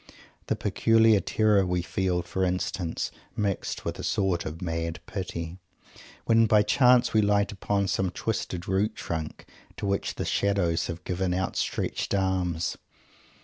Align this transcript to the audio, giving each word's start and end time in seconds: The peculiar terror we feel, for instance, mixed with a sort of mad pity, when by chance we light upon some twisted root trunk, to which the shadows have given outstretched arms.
The 0.47 0.55
peculiar 0.55 1.19
terror 1.19 1.63
we 1.63 1.83
feel, 1.83 2.23
for 2.23 2.43
instance, 2.43 3.11
mixed 3.35 3.85
with 3.85 3.99
a 3.99 4.03
sort 4.03 4.45
of 4.45 4.59
mad 4.59 4.99
pity, 5.05 5.59
when 6.25 6.47
by 6.47 6.63
chance 6.63 7.13
we 7.13 7.21
light 7.21 7.51
upon 7.51 7.87
some 7.87 8.09
twisted 8.09 8.67
root 8.67 8.95
trunk, 8.95 9.45
to 9.77 9.85
which 9.85 10.15
the 10.15 10.25
shadows 10.25 10.87
have 10.87 11.03
given 11.03 11.35
outstretched 11.35 12.15
arms. 12.15 12.77